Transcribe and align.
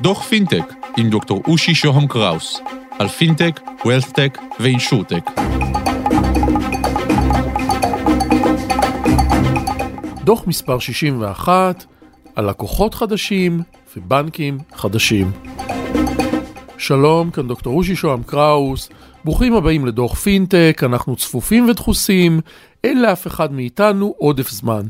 דוח 0.00 0.22
פינטק 0.22 0.74
עם 0.96 1.10
דוקטור 1.10 1.42
אושי 1.46 1.74
שוהם 1.74 2.06
קראוס 2.06 2.60
על 2.98 3.08
פינטק, 3.08 3.60
WealthTech 3.84 4.38
ו 4.60 4.66
InsurTech. 4.66 5.30
דוח 10.24 10.46
מספר 10.46 10.78
61 10.78 11.84
על 12.34 12.48
לקוחות 12.48 12.94
חדשים 12.94 13.62
ובנקים 13.96 14.58
חדשים. 14.74 15.30
שלום, 16.78 17.30
כאן 17.30 17.48
דוקטור 17.48 17.74
אושי 17.74 17.96
שוהם 17.96 18.22
קראוס, 18.22 18.88
ברוכים 19.24 19.54
הבאים 19.54 19.86
לדוח 19.86 20.14
פינטק, 20.14 20.82
אנחנו 20.84 21.16
צפופים 21.16 21.68
ודחוסים, 21.68 22.40
אין 22.84 23.02
לאף 23.02 23.26
אחד 23.26 23.52
מאיתנו 23.52 24.14
עודף 24.18 24.50
זמן. 24.50 24.82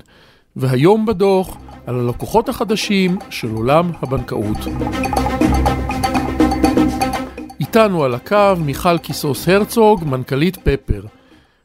והיום 0.56 1.06
בדוח 1.06 1.56
על 1.88 2.00
הלקוחות 2.00 2.48
החדשים 2.48 3.18
של 3.30 3.48
עולם 3.50 3.90
הבנקאות. 4.02 4.56
איתנו 7.60 8.04
על 8.04 8.14
הקו 8.14 8.54
מיכל 8.66 8.98
כיסוס 8.98 9.48
הרצוג, 9.48 10.04
מנכ"לית 10.04 10.56
פפר. 10.56 11.02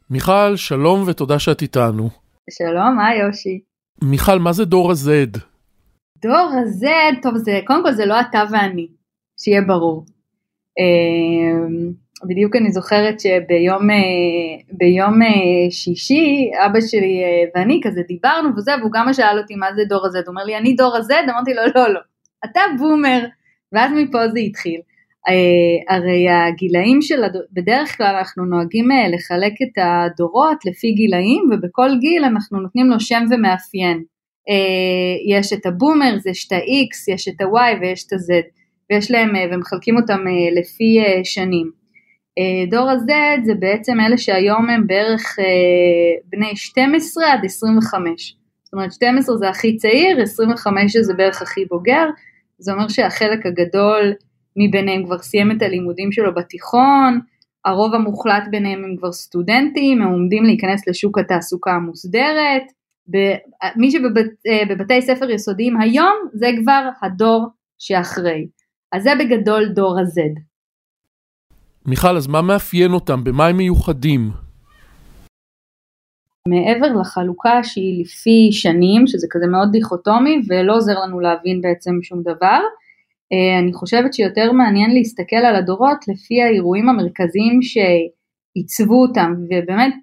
מיכל, 0.10 0.56
שלום 0.56 1.04
ותודה 1.08 1.40
שאת 1.40 1.62
איתנו. 1.62 2.10
שלום, 2.50 3.00
היי 3.00 3.20
יושי. 3.20 3.60
מיכל, 4.02 4.40
מה 4.40 4.54
זה 4.54 4.66
דור 4.66 4.92
ה-Z? 4.92 5.40
דור 6.22 6.50
ה-Z, 6.52 6.88
טוב, 7.22 7.38
זה, 7.38 7.60
קודם 7.68 7.84
כל 7.84 7.92
זה 7.92 8.06
לא 8.06 8.22
אתה 8.22 8.44
ואני, 8.52 8.88
שיהיה 9.40 9.62
ברור. 9.62 10.06
בדיוק 12.28 12.56
אני 12.56 12.72
זוכרת 12.72 13.20
שביום 13.20 13.90
אה, 13.90 13.96
ביום 14.72 15.22
אה, 15.22 15.72
שישי 15.72 16.52
אבא 16.66 16.82
שלי 16.82 17.24
אה, 17.24 17.44
ואני 17.56 17.82
כזה 17.84 18.02
דיברנו 18.08 18.50
וזה 18.58 18.72
והוא 18.80 18.92
גם 18.94 19.14
שאל 19.14 19.40
אותי 19.40 19.56
מה 19.56 19.68
זה 19.76 19.82
דור 19.90 20.06
ה-Z, 20.06 20.16
הוא 20.16 20.28
אומר 20.28 20.44
לי 20.44 20.58
אני 20.58 20.74
דור 20.74 20.96
ה-Z, 20.96 21.32
אמרתי 21.32 21.54
לו 21.54 21.62
לא 21.76 21.94
לא, 21.94 22.00
אתה 22.46 22.62
בומר, 22.80 23.26
ואז 23.72 23.92
מפה 23.96 24.28
זה 24.28 24.40
התחיל. 24.40 24.82
הרי 25.90 26.30
הגילאים 26.30 27.02
של, 27.02 27.24
הדור, 27.24 27.42
בדרך 27.54 27.98
כלל 27.98 28.16
אנחנו 28.16 28.46
נוהגים 28.46 28.88
לחלק 29.14 29.54
את 29.62 29.84
הדורות 29.84 30.66
לפי 30.66 30.92
גילאים 30.92 31.50
ובכל 31.52 31.90
גיל 32.00 32.24
אנחנו 32.24 32.60
נותנים 32.60 32.90
לו 32.90 33.00
שם 33.00 33.24
ומאפיין. 33.32 34.04
יש 35.30 35.54
את 35.54 35.66
הבומר, 35.66 36.16
יש 36.26 36.48
את 36.48 36.52
ה-X, 36.52 37.14
יש 37.14 37.28
את 37.28 37.42
ה-Y 37.42 37.82
ויש 37.82 38.08
את 38.08 38.14
ה-Z. 38.14 38.32
ויש 38.90 39.12
להם, 39.12 39.30
ומחלקים 39.52 39.98
אותם 39.98 40.20
לפי 40.56 40.98
שנים. 41.24 41.83
אה, 42.40 42.70
דור 42.70 42.90
ה-Z 42.90 43.12
זה 43.46 43.54
בעצם 43.60 44.00
אלה 44.00 44.18
שהיום 44.18 44.70
הם 44.70 44.88
בערך 44.88 45.40
אה, 45.40 45.46
בני 46.26 46.56
12 46.56 47.34
עד 47.34 47.46
25. 47.46 48.36
זאת 48.64 48.74
אומרת 48.74 48.92
12 48.92 49.38
זה 49.38 49.50
הכי 49.50 49.78
צעיר, 49.78 50.22
25 50.22 50.98
זה 50.98 51.14
בערך 51.14 51.42
הכי 51.42 51.66
בוגר, 51.66 52.06
זה 52.58 52.74
אומר 52.74 52.88
שהחלק 52.88 53.46
הגדול 53.46 54.14
מביניהם 54.56 55.06
כבר 55.06 55.18
סיים 55.18 55.52
את 55.52 55.62
הלימודים 55.62 56.12
שלו 56.12 56.36
בתיכון, 56.36 57.20
הרוב 57.66 57.94
המוחלט 57.94 58.44
ביניהם 58.52 58.84
הם 58.84 58.96
כבר 58.98 59.12
סטודנטים, 59.12 60.02
הם 60.02 60.08
עומדים 60.08 60.44
להיכנס 60.44 60.88
לשוק 60.88 61.18
התעסוקה 61.18 61.72
המוסדרת, 61.72 62.64
מי 63.76 63.92
שבבתי 63.92 64.94
אה, 64.94 65.02
ספר 65.02 65.30
יסודיים 65.30 65.82
היום 65.82 66.14
זה 66.34 66.48
כבר 66.62 66.90
הדור 67.02 67.48
שאחרי. 67.80 68.48
אז 68.94 69.04
זה 69.04 69.12
בגדול 69.20 69.70
דור 69.70 70.00
ה-Z. 70.00 70.40
מיכל, 71.86 72.18
אז 72.18 72.28
מה 72.28 72.42
מאפיין 72.42 72.92
אותם? 72.92 73.24
במה 73.24 73.48
הם 73.48 73.58
מיוחדים? 73.58 74.32
מעבר 76.48 77.00
לחלוקה 77.02 77.64
שהיא 77.64 78.02
לפי 78.02 78.52
שנים, 78.52 79.08
שזה 79.08 79.28
כזה 79.32 79.48
מאוד 79.48 79.72
דיכוטומי 79.72 80.42
ולא 80.50 80.76
עוזר 80.76 81.00
לנו 81.00 81.20
להבין 81.20 81.62
בעצם 81.62 81.92
שום 82.04 82.22
דבר, 82.22 82.60
אה, 83.34 83.60
אני 83.60 83.74
חושבת 83.74 84.14
שיותר 84.14 84.52
מעניין 84.52 84.94
להסתכל 84.94 85.36
על 85.36 85.56
הדורות 85.56 85.98
לפי 86.08 86.42
האירועים 86.42 86.90
המרכזיים 86.90 87.60
שעיצבו 87.62 89.02
אותם 89.02 89.34
ובאמת 89.50 89.94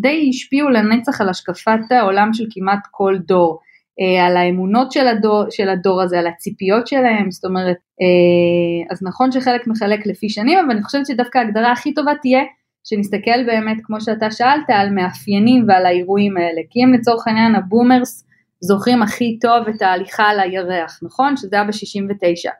די 0.00 0.26
השפיעו 0.30 0.68
לנצח 0.68 1.20
על 1.20 1.28
השקפת 1.28 1.80
העולם 1.90 2.32
של 2.32 2.44
כמעט 2.50 2.80
כל 2.90 3.16
דור. 3.18 3.60
אה, 4.00 4.26
על 4.26 4.36
האמונות 4.36 4.92
של 4.92 5.08
הדור, 5.08 5.44
של 5.50 5.68
הדור 5.68 6.02
הזה, 6.02 6.18
על 6.18 6.26
הציפיות 6.26 6.86
שלהם, 6.86 7.30
זאת 7.30 7.44
אומרת, 7.44 7.76
אה, 8.00 8.92
אז 8.92 9.02
נכון 9.02 9.32
שחלק 9.32 9.66
מחלק 9.66 10.06
לפי 10.06 10.28
שנים, 10.28 10.58
אבל 10.58 10.70
אני 10.70 10.82
חושבת 10.82 11.06
שדווקא 11.06 11.38
ההגדרה 11.38 11.72
הכי 11.72 11.94
טובה 11.94 12.12
תהיה 12.22 12.42
שנסתכל 12.84 13.44
באמת, 13.46 13.76
כמו 13.82 14.00
שאתה 14.00 14.30
שאלת, 14.30 14.64
על 14.68 14.90
מאפיינים 14.90 15.64
ועל 15.68 15.86
האירועים 15.86 16.36
האלה, 16.36 16.60
כי 16.70 16.84
אם 16.84 16.92
לצורך 16.94 17.26
העניין 17.28 17.54
הבומרס 17.54 18.26
זוכרים 18.60 19.02
הכי 19.02 19.38
טוב 19.40 19.68
את 19.68 19.82
ההליכה 19.82 20.24
על 20.24 20.40
הירח, 20.40 21.00
נכון? 21.02 21.36
שזה 21.36 21.56
היה 21.56 21.64
ב-69. 21.64 22.50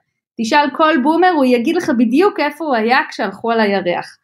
תשאל 0.41 0.69
כל 0.77 0.95
בומר, 1.03 1.31
הוא 1.37 1.45
יגיד 1.45 1.77
לך 1.77 1.91
בדיוק 1.99 2.41
איפה 2.41 2.65
הוא 2.65 2.75
היה 2.75 2.99
כשהלכו 3.11 3.51
על 3.51 3.61
הירח. 3.61 4.19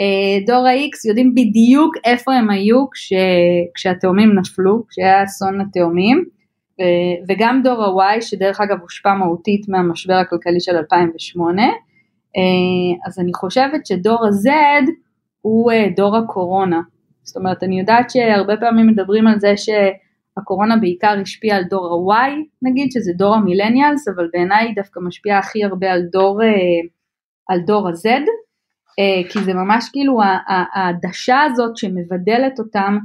אה, 0.00 0.46
דור 0.46 0.66
ה-X 0.66 1.08
יודעים 1.08 1.34
בדיוק 1.34 1.94
איפה 2.04 2.34
הם 2.34 2.50
היו 2.50 2.90
כש, 2.90 3.12
כשהתאומים 3.74 4.38
נפלו, 4.38 4.82
כשהיה 4.88 5.24
אסון 5.24 5.60
התאומים. 6.78 7.24
וגם 7.28 7.60
דור 7.64 8.02
ה-Y 8.02 8.20
שדרך 8.20 8.60
אגב 8.60 8.80
הושפע 8.80 9.14
מהותית 9.14 9.68
מהמשבר 9.68 10.14
הכלכלי 10.14 10.60
של 10.60 10.76
2008 10.76 11.62
אה, 11.62 11.70
אז 13.06 13.18
אני 13.18 13.34
חושבת 13.34 13.86
שדור 13.86 14.26
ה-Z 14.26 14.50
הוא 15.40 15.72
אה, 15.72 15.86
דור 15.96 16.16
הקורונה 16.16 16.80
זאת 17.22 17.36
אומרת 17.36 17.62
אני 17.62 17.80
יודעת 17.80 18.10
שהרבה 18.10 18.56
פעמים 18.56 18.86
מדברים 18.86 19.26
על 19.26 19.40
זה 19.40 19.54
שהקורונה 19.56 20.76
בעיקר 20.76 21.14
השפיעה 21.22 21.56
על 21.56 21.64
דור 21.64 22.14
ה-Y 22.14 22.32
נגיד 22.62 22.88
שזה 22.92 23.12
דור 23.16 23.34
המילניאלס 23.34 24.08
אבל 24.08 24.28
בעיניי 24.32 24.66
היא 24.66 24.74
דווקא 24.76 25.00
משפיעה 25.00 25.38
הכי 25.38 25.64
הרבה 25.64 25.92
על 25.92 26.02
דור, 26.12 26.42
אה, 26.42 26.48
על 27.48 27.60
דור 27.60 27.88
ה-Z 27.88 28.08
כי 29.30 29.38
זה 29.44 29.54
ממש 29.54 29.88
כאילו 29.92 30.20
העדשה 30.74 31.42
הזאת 31.42 31.76
שמבדלת 31.76 32.58
אותם 32.58 32.98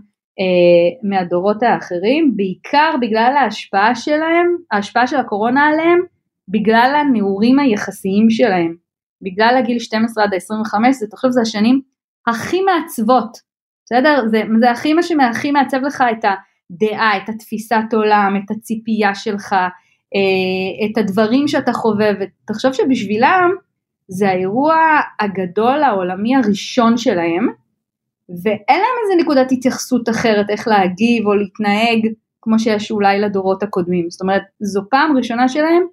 מהדורות 1.04 1.64
האחרים, 1.64 2.34
בעיקר 2.36 2.96
בגלל 3.02 3.36
ההשפעה 3.40 3.96
שלהם, 3.96 4.56
ההשפעה 4.72 5.08
של 5.08 5.18
הקורונה 5.18 5.68
עליהם, 5.68 6.00
בגלל 6.48 6.96
הנעורים 7.02 7.60
היחסיים 7.60 8.30
שלהם, 8.30 8.76
בגלל 9.22 9.56
הגיל 9.60 9.80
12 9.80 10.24
עד 10.24 10.34
25, 10.34 10.96
זה 10.96 11.08
תחשוב 11.08 11.32
זה 11.32 11.42
השנים 11.42 11.82
הכי 12.28 12.62
מעצבות, 12.62 13.38
בסדר? 13.86 14.24
זה, 14.32 14.42
זה 14.60 14.72
הכי 14.72 14.94
מה 14.94 15.04
שהכי 15.04 15.52
מעצב 15.52 15.78
לך 15.78 16.04
את 16.12 16.26
הדעה, 16.26 17.18
את 17.18 17.30
התפיסת 17.30 17.94
עולם, 17.94 18.42
את 18.46 18.52
הציפייה 18.52 19.16
שלך, 19.16 19.54
אה, 19.54 20.86
את 20.86 20.98
הדברים 20.98 21.48
שאתה 21.48 21.74
חווה, 21.74 22.10
ותחשוב 22.20 22.74
שבשבילם 22.74 23.50
זה 24.08 24.30
האירוע 24.30 24.76
הגדול 25.20 25.84
העולמי 25.84 26.36
הראשון 26.36 26.98
שלהם, 26.98 27.48
ואין 28.44 28.80
להם 28.80 28.98
איזה 29.04 29.24
נקודת 29.24 29.52
התייחסות 29.52 30.10
אחרת 30.10 30.50
איך 30.50 30.68
להגיב 30.68 31.28
או 31.28 31.34
להתנהג 31.34 32.08
כמו 32.42 32.60
שיש 32.60 32.92
אולי 32.92 33.20
לדורות 33.20 33.64
הקודמים. 33.64 34.10
זאת 34.10 34.22
אומרת, 34.22 34.42
זו 34.60 34.82
פעם 34.90 35.18
ראשונה 35.18 35.50
שלהם 35.50 35.84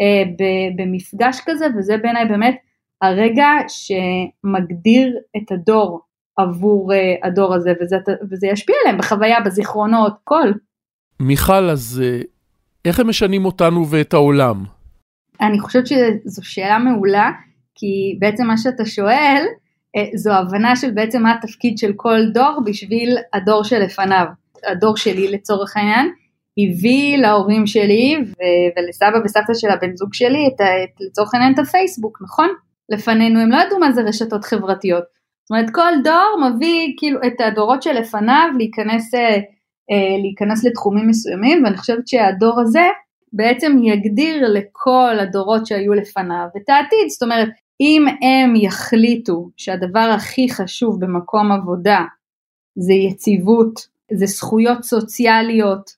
אה, 0.00 0.46
במפגש 0.76 1.40
כזה, 1.46 1.66
וזה 1.78 1.96
בעיניי 1.96 2.28
באמת 2.28 2.56
הרגע 3.02 3.46
שמגדיר 3.68 5.16
את 5.36 5.52
הדור 5.52 6.00
עבור 6.36 6.92
אה, 6.94 7.14
הדור 7.22 7.54
הזה, 7.54 7.72
וזה, 7.82 7.96
וזה 8.30 8.46
ישפיע 8.46 8.76
עליהם 8.82 8.98
בחוויה, 8.98 9.40
בזיכרונות, 9.40 10.16
כל. 10.24 10.52
מיכל, 11.20 11.70
אז 11.70 12.02
אה, 12.04 12.20
איך 12.84 13.00
הם 13.00 13.08
משנים 13.08 13.44
אותנו 13.44 13.90
ואת 13.90 14.14
העולם? 14.14 14.64
אני 15.40 15.60
חושבת 15.60 15.86
שזו 15.86 16.44
שאלה 16.44 16.78
מעולה, 16.78 17.30
כי 17.74 18.16
בעצם 18.18 18.46
מה 18.46 18.56
שאתה 18.56 18.84
שואל, 18.86 19.42
זו 20.14 20.32
הבנה 20.32 20.76
של 20.76 20.90
בעצם 20.90 21.22
מה 21.22 21.34
התפקיד 21.34 21.78
של 21.78 21.92
כל 21.96 22.20
דור 22.34 22.60
בשביל 22.64 23.16
הדור 23.34 23.64
שלפניו. 23.64 24.26
הדור 24.66 24.96
שלי 24.96 25.28
לצורך 25.28 25.76
העניין 25.76 26.10
הביא 26.58 27.18
להורים 27.18 27.66
שלי 27.66 28.16
ו- 28.26 28.80
ולסבא 28.80 29.18
וסבתא 29.24 29.54
של 29.54 29.70
הבן 29.70 29.96
זוג 29.96 30.14
שלי 30.14 30.48
את, 30.54 30.60
ה- 30.60 30.84
את, 30.84 31.00
לצורך 31.00 31.34
העניין 31.34 31.54
את 31.54 31.58
הפייסבוק, 31.58 32.18
נכון? 32.22 32.48
לפנינו 32.88 33.40
הם 33.40 33.50
לא 33.50 33.56
ידעו 33.56 33.78
מה 33.78 33.92
זה 33.92 34.02
רשתות 34.02 34.44
חברתיות. 34.44 35.04
זאת 35.44 35.50
אומרת 35.50 35.70
כל 35.70 35.92
דור 36.04 36.48
מביא 36.48 36.94
כאילו 36.96 37.20
את 37.26 37.40
הדורות 37.40 37.82
שלפניו 37.82 38.48
להיכנס, 38.58 39.14
אה, 39.14 39.36
אה, 39.90 40.18
להיכנס 40.22 40.64
לתחומים 40.64 41.08
מסוימים 41.08 41.64
ואני 41.64 41.76
חושבת 41.76 42.08
שהדור 42.08 42.60
הזה 42.60 42.86
בעצם 43.32 43.76
יגדיר 43.82 44.48
לכל 44.48 45.18
הדורות 45.20 45.66
שהיו 45.66 45.94
לפניו 45.94 46.46
את 46.56 46.68
העתיד, 46.68 47.08
זאת 47.08 47.22
אומרת 47.22 47.48
אם 47.80 48.04
הם 48.22 48.56
יחליטו 48.56 49.50
שהדבר 49.56 50.12
הכי 50.16 50.50
חשוב 50.50 51.00
במקום 51.00 51.52
עבודה 51.52 52.00
זה 52.76 52.92
יציבות, 52.92 53.80
זה 54.12 54.26
זכויות 54.26 54.84
סוציאליות, 54.84 55.90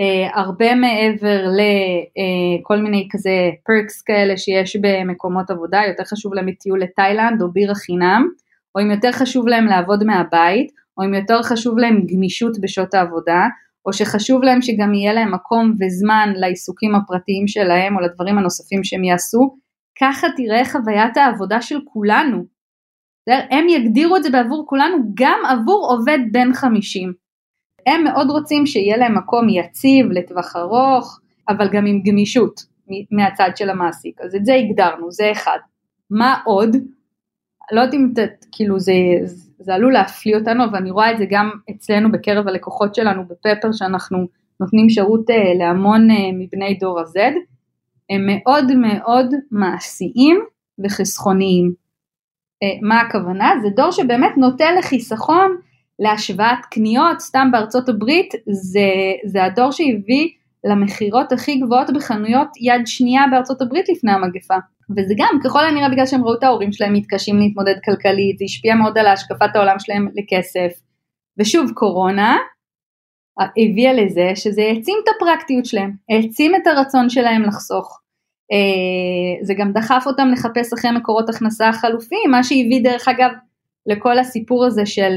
אה, 0.00 0.40
הרבה 0.40 0.74
מעבר 0.74 1.46
לכל 1.46 2.74
אה, 2.74 2.80
מיני 2.80 3.08
כזה 3.10 3.50
פרקס 3.64 4.02
כאלה 4.02 4.36
שיש 4.36 4.76
במקומות 4.76 5.50
עבודה, 5.50 5.80
יותר 5.88 6.04
חשוב 6.04 6.34
להם 6.34 6.52
טיול 6.52 6.82
לתאילנד 6.82 7.42
או 7.42 7.52
בירה 7.52 7.74
חינם, 7.74 8.28
או 8.74 8.80
אם 8.80 8.90
יותר 8.90 9.12
חשוב 9.12 9.48
להם 9.48 9.66
לעבוד 9.66 10.04
מהבית, 10.04 10.72
או 10.98 11.04
אם 11.04 11.14
יותר 11.14 11.42
חשוב 11.42 11.78
להם 11.78 12.06
גמישות 12.06 12.60
בשעות 12.60 12.94
העבודה, 12.94 13.46
או 13.86 13.92
שחשוב 13.92 14.42
להם 14.42 14.62
שגם 14.62 14.94
יהיה 14.94 15.12
להם 15.12 15.34
מקום 15.34 15.74
וזמן 15.80 16.32
לעיסוקים 16.36 16.94
הפרטיים 16.94 17.48
שלהם 17.48 17.96
או 17.96 18.00
לדברים 18.00 18.38
הנוספים 18.38 18.84
שהם 18.84 19.04
יעשו, 19.04 19.56
ככה 20.00 20.26
תראה 20.36 20.64
חוויית 20.64 21.16
העבודה 21.16 21.62
של 21.62 21.78
כולנו. 21.84 22.44
הם 23.26 23.68
יגדירו 23.68 24.16
את 24.16 24.22
זה 24.22 24.30
בעבור 24.30 24.66
כולנו 24.66 24.96
גם 25.14 25.40
עבור 25.48 25.86
עובד 25.90 26.18
בן 26.32 26.54
50. 26.54 27.12
הם 27.86 28.04
מאוד 28.04 28.30
רוצים 28.30 28.66
שיהיה 28.66 28.96
להם 28.96 29.18
מקום 29.18 29.48
יציב 29.48 30.06
לטווח 30.10 30.56
ארוך, 30.56 31.20
אבל 31.48 31.68
גם 31.72 31.86
עם 31.86 32.02
גמישות 32.02 32.60
מהצד 33.10 33.50
של 33.56 33.70
המעסיק. 33.70 34.20
אז 34.20 34.34
את 34.34 34.44
זה 34.44 34.54
הגדרנו, 34.54 35.10
זה 35.10 35.32
אחד. 35.32 35.58
מה 36.10 36.40
עוד? 36.44 36.76
לא 37.72 37.80
יודעת 37.80 37.94
אם 37.94 38.12
כאילו 38.52 38.80
זה, 38.80 38.92
זה 39.58 39.74
עלול 39.74 39.92
להפליא 39.92 40.36
אותנו, 40.36 40.64
אבל 40.64 40.76
אני 40.76 40.90
רואה 40.90 41.12
את 41.12 41.18
זה 41.18 41.24
גם 41.30 41.50
אצלנו 41.70 42.12
בקרב 42.12 42.48
הלקוחות 42.48 42.94
שלנו 42.94 43.22
בפפר, 43.24 43.72
שאנחנו 43.72 44.26
נותנים 44.60 44.88
שירות 44.88 45.30
אה, 45.30 45.54
להמון 45.58 46.10
אה, 46.10 46.16
מבני 46.38 46.74
דור 46.74 47.00
ה-Z, 47.00 47.18
הם 48.10 48.26
מאוד 48.26 48.76
מאוד 48.76 49.34
מעשיים 49.50 50.40
וחסכוניים. 50.84 51.72
אה, 52.62 52.88
מה 52.88 53.00
הכוונה? 53.00 53.52
זה 53.62 53.68
דור 53.76 53.90
שבאמת 53.90 54.36
נוטה 54.36 54.72
לחיסכון, 54.78 55.56
להשוואת 55.98 56.66
קניות, 56.70 57.20
סתם 57.20 57.48
בארצות 57.52 57.88
הברית, 57.88 58.34
זה, 58.50 58.90
זה 59.26 59.44
הדור 59.44 59.70
שהביא 59.72 60.28
למכירות 60.64 61.32
הכי 61.32 61.56
גבוהות 61.60 61.90
בחנויות 61.94 62.48
יד 62.60 62.86
שנייה 62.86 63.22
בארצות 63.30 63.62
הברית 63.62 63.88
לפני 63.88 64.12
המגפה. 64.12 64.54
וזה 64.96 65.14
גם 65.16 65.38
ככל 65.44 65.64
הנראה 65.64 65.88
בגלל 65.88 66.06
שהם 66.06 66.24
ראו 66.24 66.34
את 66.34 66.42
ההורים 66.42 66.72
שלהם 66.72 66.92
מתקשים 66.92 67.38
להתמודד 67.38 67.74
כלכלית, 67.84 68.38
זה 68.38 68.44
השפיע 68.44 68.74
מאוד 68.74 68.98
על 68.98 69.06
השקפת 69.06 69.56
העולם 69.56 69.78
שלהם 69.78 70.08
לכסף. 70.14 70.80
ושוב 71.38 71.70
קורונה 71.74 72.36
הביאה 73.40 73.92
לזה 73.92 74.32
שזה 74.34 74.62
העצים 74.62 74.96
את 75.04 75.08
הפרקטיות 75.16 75.66
שלהם, 75.66 75.92
העצים 76.10 76.54
את 76.54 76.66
הרצון 76.66 77.10
שלהם 77.10 77.42
לחסוך. 77.42 78.00
אה, 78.52 79.44
זה 79.46 79.54
גם 79.54 79.72
דחף 79.72 80.02
אותם 80.06 80.28
לחפש 80.32 80.72
אחרי 80.72 80.90
מקורות 80.90 81.28
הכנסה 81.28 81.72
חלופיים, 81.72 82.30
מה 82.30 82.44
שהביא 82.44 82.84
דרך 82.84 83.08
אגב 83.08 83.30
לכל 83.86 84.18
הסיפור 84.18 84.66
הזה 84.66 84.86
של, 84.86 85.16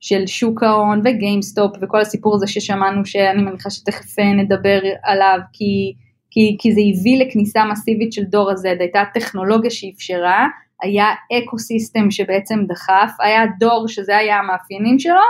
של 0.00 0.26
שוק 0.26 0.62
ההון 0.62 1.00
ו 1.04 1.12
GameStop 1.12 1.76
וכל 1.82 2.00
הסיפור 2.00 2.34
הזה 2.34 2.46
ששמענו 2.46 3.06
שאני 3.06 3.42
מניחה 3.42 3.70
שתכף 3.70 4.18
נדבר 4.18 4.80
עליו 5.04 5.38
כי 5.52 5.92
כי, 6.30 6.56
כי 6.60 6.72
זה 6.72 6.80
הביא 6.80 7.24
לכניסה 7.24 7.64
מסיבית 7.64 8.12
של 8.12 8.24
דור 8.24 8.50
ה-Z, 8.50 8.80
הייתה 8.80 9.02
טכנולוגיה 9.14 9.70
שאפשרה, 9.70 10.46
היה 10.82 11.06
אקו 11.32 11.58
סיסטם 11.58 12.10
שבעצם 12.10 12.58
דחף, 12.68 13.10
היה 13.20 13.42
דור 13.58 13.88
שזה 13.88 14.16
היה 14.16 14.38
המאפיינים 14.38 14.98
שלו, 14.98 15.20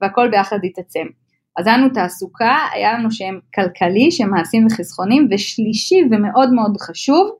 והכל 0.00 0.28
ביחד 0.28 0.58
התעצם. 0.64 1.06
אז 1.58 1.66
היה 1.66 1.78
לנו 1.78 1.88
תעסוקה, 1.88 2.56
היה 2.72 2.92
לנו 2.92 3.10
שהם 3.10 3.40
כלכלי, 3.54 4.10
שהם 4.10 4.30
מעשים 4.30 4.66
וחסכונים, 4.66 5.28
ושלישי 5.30 6.02
ומאוד 6.10 6.52
מאוד 6.52 6.76
חשוב, 6.80 7.30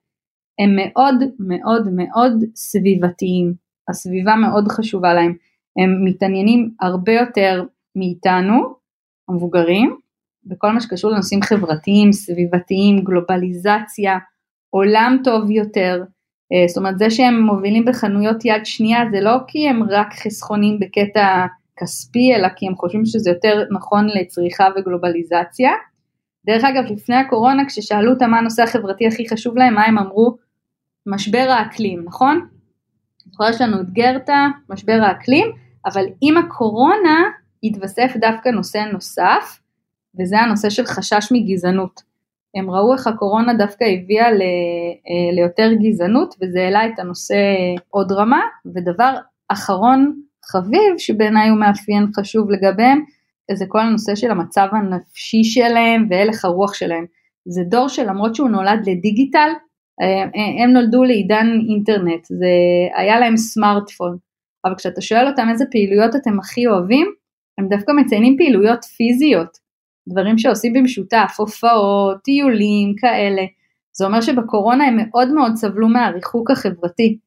הם 0.58 0.70
מאוד 0.76 1.14
מאוד 1.38 1.88
מאוד 1.92 2.32
סביבתיים. 2.54 3.54
הסביבה 3.88 4.34
מאוד 4.36 4.68
חשובה 4.68 5.14
להם. 5.14 5.34
הם 5.82 6.04
מתעניינים 6.04 6.70
הרבה 6.80 7.12
יותר 7.12 7.64
מאיתנו, 7.96 8.74
המבוגרים, 9.28 9.96
בכל 10.44 10.72
מה 10.72 10.80
שקשור 10.80 11.10
לנושאים 11.10 11.42
חברתיים, 11.42 12.12
סביבתיים, 12.12 12.98
גלובליזציה, 13.04 14.18
עולם 14.70 15.16
טוב 15.24 15.50
יותר, 15.50 16.02
אה, 16.52 16.68
זאת 16.68 16.76
אומרת 16.76 16.98
זה 16.98 17.10
שהם 17.10 17.40
מובילים 17.40 17.84
בחנויות 17.84 18.44
יד 18.44 18.66
שנייה 18.66 19.00
זה 19.12 19.20
לא 19.20 19.36
כי 19.46 19.68
הם 19.68 19.82
רק 19.82 20.14
חסכונים 20.14 20.78
בקטע 20.78 21.46
כספי 21.78 22.34
אלא 22.34 22.48
כי 22.56 22.66
הם 22.66 22.76
חושבים 22.76 23.06
שזה 23.06 23.30
יותר 23.30 23.64
נכון 23.70 24.06
לצריכה 24.08 24.69
וגלובליזציה. 24.76 25.70
דרך 26.46 26.64
אגב 26.64 26.84
לפני 26.92 27.16
הקורונה 27.16 27.66
כששאלו 27.66 28.12
אותם 28.12 28.30
מה 28.30 28.38
הנושא 28.38 28.62
החברתי 28.62 29.06
הכי 29.06 29.28
חשוב 29.28 29.56
להם 29.56 29.75
מה 29.75 29.84
הם 29.84 29.98
אמרו? 29.98 30.36
משבר 31.06 31.46
האקלים 31.48 32.04
נכון? 32.04 32.48
יש 33.50 33.60
לנו 33.60 33.80
את 33.80 33.90
גרטה, 33.90 34.48
משבר 34.70 35.00
האקלים, 35.02 35.46
אבל 35.86 36.04
עם 36.20 36.36
הקורונה 36.36 37.22
התווסף 37.62 38.12
דווקא 38.20 38.48
נושא 38.48 38.78
נוסף 38.92 39.60
וזה 40.20 40.38
הנושא 40.38 40.70
של 40.70 40.84
חשש 40.84 41.28
מגזענות. 41.32 42.02
הם 42.54 42.70
ראו 42.70 42.92
איך 42.92 43.06
הקורונה 43.06 43.54
דווקא 43.54 43.84
הביאה 43.84 44.32
ל, 44.32 44.40
אה, 44.40 45.34
ליותר 45.34 45.72
גזענות 45.72 46.34
וזה 46.42 46.60
העלה 46.60 46.86
את 46.86 46.98
הנושא 46.98 47.36
עוד 47.88 48.12
רמה 48.12 48.40
ודבר 48.75 49.14
אחרון 49.48 50.20
חביב 50.50 50.98
שבעיניי 50.98 51.48
הוא 51.48 51.58
מאפיין 51.58 52.06
חשוב 52.16 52.50
לגביהם 52.50 53.04
זה 53.52 53.64
כל 53.68 53.80
הנושא 53.80 54.14
של 54.14 54.30
המצב 54.30 54.66
הנפשי 54.72 55.44
שלהם 55.44 56.06
והלך 56.10 56.44
הרוח 56.44 56.74
שלהם. 56.74 57.04
זה 57.48 57.62
דור 57.64 57.88
שלמרות 57.88 58.34
שהוא 58.34 58.48
נולד 58.48 58.88
לדיגיטל 58.88 59.50
אה, 60.00 60.06
אה, 60.06 60.64
הם 60.64 60.70
נולדו 60.70 61.04
לעידן 61.04 61.46
אינטרנט, 61.68 62.24
זה 62.24 62.46
היה 62.94 63.20
להם 63.20 63.36
סמארטפון, 63.36 64.16
אבל 64.64 64.74
כשאתה 64.74 65.00
שואל 65.00 65.26
אותם 65.26 65.48
איזה 65.50 65.64
פעילויות 65.70 66.16
אתם 66.16 66.38
הכי 66.38 66.66
אוהבים, 66.66 67.12
הם 67.58 67.68
דווקא 67.68 67.92
מציינים 67.92 68.36
פעילויות 68.36 68.84
פיזיות, 68.84 69.58
דברים 70.08 70.38
שעושים 70.38 70.72
במשותף, 70.72 71.34
הופעות, 71.38 72.16
טיולים, 72.24 72.94
כאלה. 72.96 73.42
זה 73.92 74.06
אומר 74.06 74.20
שבקורונה 74.20 74.84
הם 74.84 74.96
מאוד 74.96 75.32
מאוד 75.32 75.54
סבלו 75.54 75.88
מהריחוק 75.88 76.50
החברתי. 76.50 77.18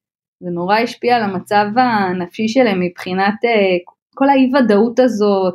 זה 0.42 0.50
נורא 0.50 0.76
השפיע 0.76 1.16
על 1.16 1.24
המצב 1.24 1.66
הנפשי 1.76 2.48
שלהם 2.48 2.80
מבחינת 2.80 3.34
uh, 3.34 3.92
כל 4.16 4.30
האי 4.30 4.52
ודאות 4.54 5.00
הזאת, 5.00 5.54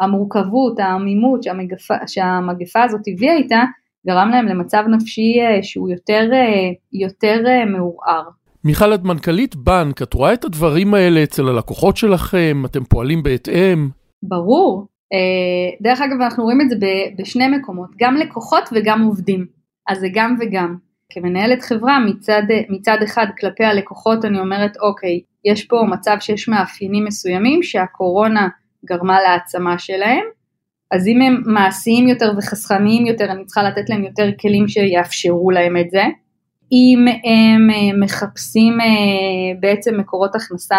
המורכבות, 0.00 0.78
העמימות 0.78 1.42
שהמגפה, 1.42 1.94
שהמגפה 2.06 2.82
הזאת 2.82 3.00
הביאה 3.06 3.34
איתה, 3.34 3.62
גרם 4.06 4.28
להם 4.28 4.46
למצב 4.46 4.84
נפשי 4.88 5.34
uh, 5.40 5.62
שהוא 5.62 5.90
יותר, 5.90 6.30
uh, 6.32 6.76
יותר 6.92 7.42
מעורער. 7.66 8.22
מיכל, 8.64 8.94
את 8.94 9.04
מנכ"לית 9.04 9.56
בנק, 9.56 10.02
את 10.02 10.14
רואה 10.14 10.32
את 10.32 10.44
הדברים 10.44 10.94
האלה 10.94 11.22
אצל 11.22 11.48
הלקוחות 11.48 11.96
שלכם? 11.96 12.62
אתם 12.66 12.84
פועלים 12.84 13.22
בהתאם? 13.22 13.88
ברור, 14.22 14.86
אה, 15.12 15.76
דרך 15.80 16.00
אגב 16.00 16.20
אנחנו 16.20 16.44
רואים 16.44 16.60
את 16.60 16.70
זה 16.70 16.76
בשני 17.18 17.48
מקומות, 17.48 17.90
גם 17.98 18.16
לקוחות 18.16 18.68
וגם 18.72 19.02
עובדים, 19.02 19.46
אז 19.88 19.98
זה 19.98 20.06
גם 20.14 20.36
וגם. 20.40 20.76
כמנהלת 21.12 21.62
חברה 21.62 21.98
מצד, 21.98 22.42
מצד 22.68 22.96
אחד 23.04 23.26
כלפי 23.40 23.64
הלקוחות 23.64 24.24
אני 24.24 24.38
אומרת 24.40 24.76
אוקיי, 24.76 25.20
יש 25.44 25.64
פה 25.64 25.82
מצב 25.90 26.16
שיש 26.20 26.48
מאפיינים 26.48 27.04
מסוימים 27.04 27.62
שהקורונה 27.62 28.48
גרמה 28.84 29.22
להעצמה 29.22 29.78
שלהם, 29.78 30.24
אז 30.90 31.08
אם 31.08 31.22
הם 31.22 31.42
מעשיים 31.46 32.08
יותר 32.08 32.32
וחסכניים 32.38 33.06
יותר 33.06 33.24
אני 33.24 33.44
צריכה 33.44 33.62
לתת 33.62 33.90
להם 33.90 34.04
יותר 34.04 34.30
כלים 34.40 34.68
שיאפשרו 34.68 35.50
להם 35.50 35.76
את 35.76 35.90
זה. 35.90 36.02
אם 36.72 37.04
הם 37.08 37.70
אה, 37.70 37.98
מחפשים 38.04 38.80
אה, 38.80 39.60
בעצם 39.60 40.00
מקורות 40.00 40.34
הכנסה 40.34 40.76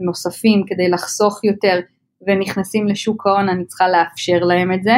נוספים 0.00 0.62
כדי 0.66 0.88
לחסוך 0.88 1.44
יותר 1.44 1.80
ונכנסים 2.26 2.88
לשוק 2.88 3.26
ההון 3.26 3.48
אני 3.48 3.64
צריכה 3.64 3.88
לאפשר 3.88 4.38
להם 4.38 4.72
את 4.72 4.82
זה 4.82 4.94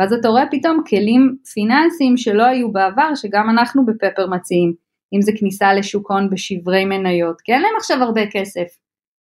ואז 0.00 0.12
אתה 0.12 0.28
רואה 0.28 0.44
פתאום 0.50 0.82
כלים 0.88 1.36
פיננסיים 1.54 2.16
שלא 2.16 2.42
היו 2.42 2.72
בעבר 2.72 3.14
שגם 3.14 3.50
אנחנו 3.50 3.86
בפפר 3.86 4.26
מציעים. 4.26 4.72
אם 5.14 5.22
זה 5.22 5.32
כניסה 5.38 5.74
לשוק 5.74 6.10
ההון 6.10 6.30
בשברי 6.30 6.84
מניות 6.84 7.40
כי 7.40 7.52
אין 7.52 7.62
להם 7.62 7.72
עכשיו 7.78 8.02
הרבה 8.02 8.20
כסף. 8.32 8.66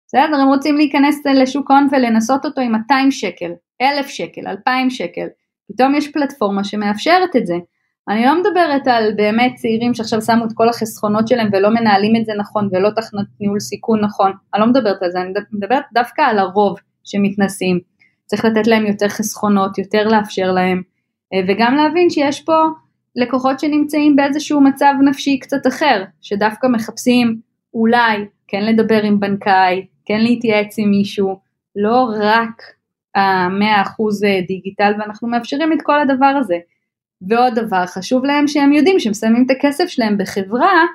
בסדר 0.08 0.36
הם 0.42 0.48
רוצים 0.48 0.78
להיכנס 0.78 1.26
לשוק 1.26 1.72
ההון 1.72 1.88
ולנסות 1.92 2.46
אותו 2.46 2.62
עם 2.62 2.72
200 2.72 3.12
שקל 3.12 3.52
1,000 3.82 4.08
שקל 4.08 4.48
2,000 4.48 4.90
שקל. 4.90 5.28
פתאום 5.72 5.96
יש 5.96 6.12
פלטפורמה 6.12 6.64
שמאפשרת 6.64 7.36
את 7.36 7.48
זה. 7.48 7.56
אני 8.10 8.26
לא 8.26 8.40
מדברת 8.40 8.88
על 8.88 9.14
באמת 9.16 9.56
צעירים 9.56 9.94
שעכשיו 9.94 10.22
שמו 10.22 10.46
את 10.46 10.52
כל 10.54 10.70
החסכונות 10.70 11.28
שלהם 11.28 11.50
ולא 11.54 11.70
מנהלים 11.70 12.16
את 12.22 12.26
זה 12.26 12.32
נכון 12.40 12.70
ולא 12.72 12.90
תכנת 12.90 13.26
ניהול 13.40 13.60
סיכון 13.60 14.00
נכון, 14.06 14.32
אני 14.54 14.62
לא 14.62 14.68
מדברת 14.68 15.04
על 15.04 15.12
זה, 15.12 15.22
אני 15.22 15.34
מדברת 15.52 15.84
דווקא 15.94 16.22
על 16.22 16.40
הרוב 16.40 16.78
שמתנסים, 17.04 17.80
צריך 18.30 18.46
לתת 18.46 18.68
להם 18.68 18.86
יותר 18.86 19.08
חסכונות, 19.08 19.78
יותר 19.78 20.08
לאפשר 20.08 20.52
להם, 20.52 20.82
אה, 21.34 21.40
וגם 21.48 21.76
להבין 21.76 22.10
שיש 22.10 22.42
פה 22.42 22.58
לקוחות 23.16 23.60
שנמצאים 23.60 24.16
באיזשהו 24.16 24.62
מצב 24.62 24.94
נפשי 25.10 25.40
קצת 25.40 25.68
אחר, 25.68 26.04
שדווקא 26.22 26.68
מחפשים 26.68 27.40
אולי 27.74 28.26
כן 28.48 28.66
לדבר 28.66 29.04
עם 29.04 29.20
בנקאי, 29.20 29.86
כן 30.06 30.22
להתייעץ 30.22 30.80
עם 30.80 30.90
מישהו, 30.90 31.40
לא 31.76 32.10
רק 32.20 32.62
המאה 33.16 33.82
אחוז 33.82 34.24
אה, 34.24 34.40
דיגיטל, 34.48 34.94
ואנחנו 35.00 35.28
מאפשרים 35.28 35.74
את 35.74 35.80
כל 35.84 36.00
הדבר 36.00 36.34
הזה. 36.40 36.58
ועוד 37.22 37.56
דבר, 37.56 37.86
חשוב 37.86 38.26
להם 38.26 38.48
שהם 38.48 38.74
יודעים 38.74 39.00
שהם 39.00 39.14
שמים 39.14 39.46
את 39.46 39.52
הכסף 39.52 39.88
שלהם 39.88 40.18
בחברה 40.18 40.86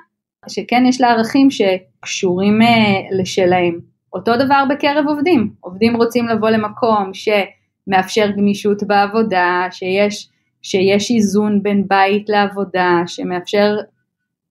שכן 0.48 0.84
יש 0.86 1.00
לה 1.00 1.10
ערכים 1.10 1.48
שקשורים 1.50 2.62
אה, 2.62 3.18
לשלהם. 3.18 3.93
אותו 4.14 4.36
דבר 4.36 4.64
בקרב 4.70 5.04
עובדים, 5.06 5.50
עובדים 5.60 5.96
רוצים 5.96 6.28
לבוא 6.28 6.50
למקום 6.50 7.10
שמאפשר 7.14 8.30
גמישות 8.36 8.82
בעבודה, 8.82 9.66
שיש, 9.70 10.28
שיש 10.62 11.10
איזון 11.10 11.62
בין 11.62 11.88
בית 11.88 12.28
לעבודה, 12.28 13.02
שמאפשר, 13.06 13.76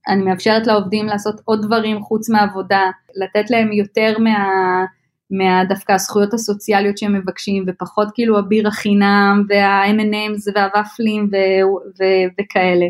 אני 0.07 0.23
מאפשרת 0.23 0.67
לעובדים 0.67 1.05
לעשות 1.05 1.41
עוד 1.45 1.61
דברים 1.65 2.01
חוץ 2.01 2.29
מעבודה, 2.29 2.81
לתת 3.15 3.49
להם 3.51 3.71
יותר 3.71 4.19
מה, 4.19 4.47
מהדווקא 5.31 5.91
הזכויות 5.91 6.33
הסוציאליות 6.33 6.97
שהם 6.97 7.13
מבקשים 7.13 7.65
ופחות 7.67 8.07
כאילו 8.13 8.39
הבירה 8.39 8.71
חינם 8.71 9.43
וה-M&M's 9.49 10.51
והוואפלים 10.55 11.29
וכאלה. 12.39 12.85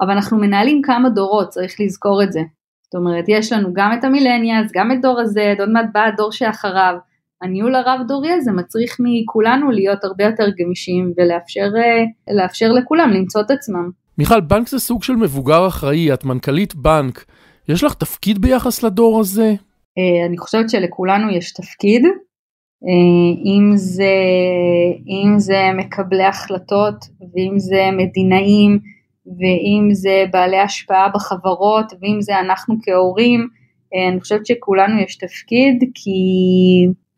אבל 0.00 0.10
אנחנו 0.10 0.38
מנהלים 0.38 0.82
כמה 0.82 1.08
דורות, 1.08 1.48
צריך 1.48 1.80
לזכור 1.80 2.22
את 2.22 2.32
זה. 2.32 2.40
זאת 2.86 2.94
אומרת, 2.94 3.24
יש 3.28 3.52
לנו 3.52 3.68
גם 3.72 3.92
את 3.98 4.04
המילניאלס, 4.04 4.70
גם 4.74 4.92
את 4.92 5.00
דור 5.02 5.20
הזה, 5.20 5.54
עוד 5.58 5.68
מעט 5.68 5.86
בא 5.94 6.04
הדור 6.04 6.32
שאחריו. 6.32 6.94
הניהול 7.42 7.74
הרב 7.74 8.00
דורי 8.08 8.32
הזה 8.32 8.52
מצריך 8.52 8.96
מכולנו 9.00 9.70
להיות 9.70 10.04
הרבה 10.04 10.24
יותר 10.24 10.44
גמישים 10.58 11.12
ולאפשר 11.16 12.72
לכולם 12.72 13.10
למצוא 13.10 13.40
את 13.40 13.50
עצמם. 13.50 13.90
מיכל, 14.18 14.40
בנק 14.40 14.68
זה 14.68 14.78
סוג 14.78 15.02
של 15.02 15.16
מבוגר 15.16 15.66
אחראי, 15.66 16.14
את 16.14 16.24
מנכ"לית 16.24 16.74
בנק. 16.74 17.24
יש 17.68 17.84
לך 17.84 17.94
תפקיד 17.94 18.38
ביחס 18.38 18.82
לדור 18.82 19.20
הזה? 19.20 19.54
אה, 19.98 20.26
אני 20.26 20.38
חושבת 20.38 20.70
שלכולנו 20.70 21.30
יש 21.30 21.52
תפקיד, 21.52 22.04
אה, 22.04 23.42
אם 23.44 23.76
זה, 23.76 24.14
אם 25.08 25.38
זה 25.38 25.60
מקבלי 25.76 26.24
החלטות 26.24 26.94
ואם 27.20 27.58
זה 27.58 27.88
מדינאים 27.92 28.78
ואם 29.26 29.88
זה 29.92 30.24
בעלי 30.32 30.58
השפעה 30.58 31.08
בחברות 31.08 31.92
ואם 32.00 32.20
זה 32.20 32.40
אנחנו 32.40 32.74
כהורים, 32.82 33.48
אה, 33.94 34.08
אני 34.08 34.20
חושבת 34.20 34.46
שכולנו 34.46 35.00
יש 35.00 35.16
תפקיד 35.16 35.84
כי, 35.94 36.20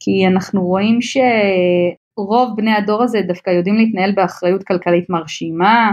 כי 0.01 0.27
אנחנו 0.27 0.67
רואים 0.67 0.99
שרוב 1.03 2.57
בני 2.57 2.73
הדור 2.73 3.03
הזה 3.03 3.21
דווקא 3.27 3.51
יודעים 3.51 3.77
להתנהל 3.77 4.13
באחריות 4.13 4.63
כלכלית 4.63 5.11
מרשימה, 5.11 5.93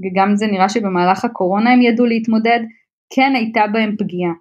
וגם 0.00 0.36
זה 0.36 0.46
נראה 0.46 0.68
שבמהלך 0.68 1.24
הקורונה 1.24 1.72
הם 1.72 1.82
ידעו 1.82 2.06
להתמודד, 2.06 2.60
כן 3.10 3.32
הייתה 3.34 3.60
בהם 3.72 3.96
פגיעה. 3.98 4.32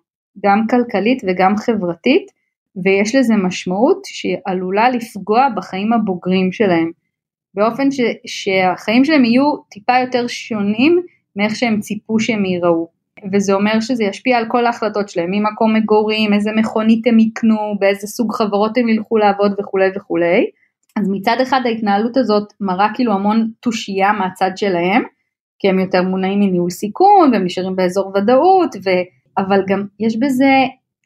גם 0.44 0.66
כלכלית 0.70 1.22
וגם 1.28 1.58
חברתית, 1.58 2.32
ויש 2.84 3.16
לזה 3.16 3.36
משמעות 3.36 4.02
שעלולה 4.06 4.90
לפגוע 4.90 5.48
בחיים 5.56 5.94
הבוגרים 5.94 6.52
שלהם, 6.52 6.92
באופן 7.54 7.92
ש, 7.92 8.00
שהחיים 8.26 9.06
שלהם 9.06 9.26
יהיו 9.26 9.58
טיפה 9.70 9.94
יותר 10.00 10.28
שונים 10.28 11.02
מאיך 11.36 11.56
שהם 11.56 11.80
ציפו 11.80 12.20
שהם 12.20 12.46
ייראו. 12.46 12.88
וזה 13.34 13.54
אומר 13.54 13.80
שזה 13.80 14.04
ישפיע 14.04 14.38
על 14.38 14.46
כל 14.48 14.66
ההחלטות 14.66 15.10
שלהם, 15.10 15.32
ממקום 15.32 15.76
מגורים, 15.76 16.34
איזה 16.34 16.52
מכונית 16.52 17.08
הם 17.08 17.20
יקנו, 17.20 17.76
באיזה 17.80 18.08
סוג 18.08 18.34
חברות 18.34 18.78
הם 18.78 18.90
ילכו 18.90 19.18
לעבוד 19.18 19.52
וכולי 19.60 19.90
וכולי. 19.96 20.46
אז 20.96 21.10
מצד 21.10 21.38
אחד 21.42 21.62
ההתנהלות 21.66 22.18
הזאת 22.18 22.54
מראה 22.62 22.88
כאילו 22.94 23.14
המון 23.14 23.50
תושייה 23.60 24.12
מהצד 24.12 24.52
שלהם, 24.56 25.04
כי 25.60 25.70
הם 25.70 25.80
יותר 25.80 26.04
מונעים 26.04 26.40
מניהול 26.40 26.70
סיכון 26.70 27.34
והם 27.34 27.46
נשארים 27.46 27.76
באזור 27.76 28.12
ודאות, 28.16 28.76
ו... 28.86 28.90
אבל 29.38 29.64
גם 29.68 29.86
יש 30.00 30.20
בזה 30.20 30.52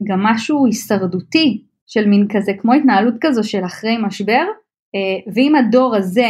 גם 0.03 0.23
משהו 0.23 0.65
הישרדותי 0.65 1.63
של 1.87 2.07
מין 2.07 2.27
כזה, 2.29 2.51
כמו 2.61 2.73
התנהלות 2.73 3.13
כזו 3.21 3.43
של 3.43 3.65
אחרי 3.65 3.97
משבר, 3.97 4.43
ואם 5.33 5.55
הדור 5.55 5.95
הזה 5.95 6.29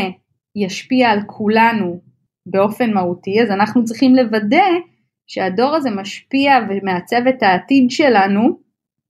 ישפיע 0.56 1.10
על 1.10 1.20
כולנו 1.26 2.00
באופן 2.46 2.94
מהותי, 2.94 3.42
אז 3.42 3.52
אנחנו 3.52 3.84
צריכים 3.86 4.16
לוודא 4.16 4.66
שהדור 5.28 5.76
הזה 5.76 5.90
משפיע 5.90 6.54
ומעצב 6.70 7.28
את 7.30 7.44
העתיד 7.44 7.92
שלנו 7.92 8.60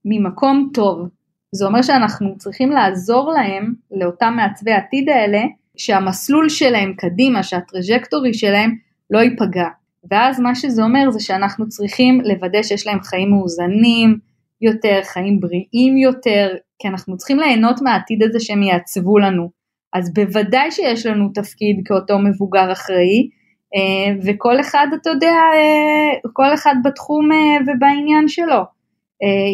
ממקום 0.04 0.70
טוב. 0.74 1.08
זה 1.52 1.66
אומר 1.66 1.82
שאנחנו 1.82 2.38
צריכים 2.38 2.70
לעזור 2.70 3.32
להם, 3.32 3.74
לאותם 3.90 4.32
מעצבי 4.36 4.72
העתיד 4.72 5.08
האלה, 5.08 5.42
שהמסלול 5.76 6.48
שלהם 6.48 6.94
קדימה, 6.96 7.42
שה 7.42 7.63
trajectory 7.63 8.34
שלהם 8.34 8.76
לא 9.10 9.18
ייפגע. 9.18 9.68
ואז 10.10 10.40
מה 10.40 10.54
שזה 10.54 10.82
אומר 10.82 11.10
זה 11.10 11.20
שאנחנו 11.20 11.68
צריכים 11.68 12.20
לוודא 12.20 12.62
שיש 12.62 12.86
להם 12.86 13.00
חיים 13.00 13.30
מאוזנים 13.30 14.18
יותר, 14.60 15.00
חיים 15.04 15.40
בריאים 15.40 15.96
יותר, 15.96 16.54
כי 16.82 16.88
אנחנו 16.88 17.16
צריכים 17.16 17.38
ליהנות 17.38 17.82
מהעתיד 17.82 18.22
הזה 18.22 18.40
שהם 18.40 18.62
יעצבו 18.62 19.18
לנו. 19.18 19.50
אז 19.92 20.12
בוודאי 20.14 20.70
שיש 20.70 21.06
לנו 21.06 21.28
תפקיד 21.34 21.80
כאותו 21.84 22.18
מבוגר 22.18 22.72
אחראי, 22.72 23.28
אה, 23.74 24.14
וכל 24.26 24.60
אחד, 24.60 24.86
אתה 25.00 25.10
יודע, 25.10 25.32
אה, 25.54 26.30
כל 26.32 26.54
אחד 26.54 26.74
בתחום 26.84 27.32
אה, 27.32 27.38
ובעניין 27.66 28.28
שלו. 28.28 28.82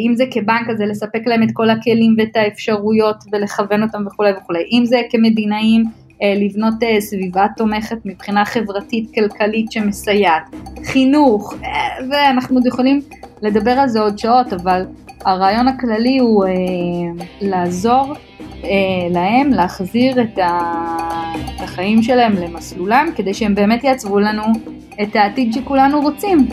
אם 0.07 0.15
זה 0.17 0.25
כבנק, 0.31 0.71
אז 0.71 0.79
זה 0.79 0.87
לספק 0.87 1.21
להם 1.27 1.43
את 1.43 1.49
כל 1.53 1.71
הכלים 1.71 2.15
ואת 2.19 2.37
האפשרויות 2.37 3.17
ולכוון 3.33 3.83
אותם 3.83 4.07
וכולי 4.07 4.33
וכולי. 4.33 4.63
אם 4.73 4.87
זה 4.87 5.01
כמדינאים, 5.11 5.85
לבנות 6.37 6.75
סביבה 6.99 7.47
תומכת 7.57 7.97
מבחינה 8.05 8.45
חברתית 8.45 9.15
כלכלית 9.15 9.73
שמסייעת, 9.73 10.43
חינוך, 10.85 11.55
ואנחנו 12.11 12.57
עוד 12.57 12.67
יכולים 12.67 13.01
לדבר 13.43 13.71
על 13.71 13.89
זה 13.89 14.01
עוד 14.01 14.19
שעות, 14.19 14.53
אבל 14.53 14.85
הרעיון 15.25 15.69
הכללי 15.69 16.19
הוא 16.19 16.45
אה, 16.45 16.51
לעזור 17.41 18.15
אה, 18.65 18.69
להם 19.11 19.51
להחזיר 19.51 20.23
את, 20.23 20.39
ה... 20.39 20.59
את 21.35 21.61
החיים 21.61 22.03
שלהם 22.03 22.33
למסלולם, 22.33 23.09
כדי 23.17 23.35
שהם 23.35 23.55
באמת 23.55 23.85
יעצבו 23.85 24.19
לנו 24.21 24.43
את 25.03 25.17
העתיד 25.17 25.53
שכולנו 25.53 26.01
רוצים. 26.01 26.49